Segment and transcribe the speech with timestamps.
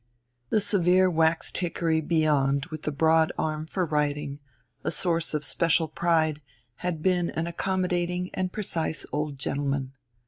[0.49, 4.39] The severe waxed hickory beyond with the broad arm for writing,
[4.83, 6.41] a source of special pride,
[6.77, 9.93] had been an accommodating and precise old gentleman.